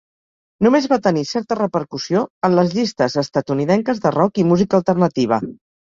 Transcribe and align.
Només 0.67 0.87
va 0.93 0.97
tenir 1.07 1.23
certa 1.31 1.57
repercussió 1.59 2.23
en 2.49 2.55
les 2.61 2.73
llistes 2.79 3.19
estatunidenques 3.25 4.03
de 4.07 4.15
rock 4.19 4.45
i 4.45 4.51
música 4.55 4.81
alternativa. 4.83 5.41